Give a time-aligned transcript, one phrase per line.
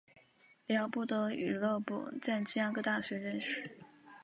[0.65, 3.77] 李奥波德与勒伯在芝加哥大学认识。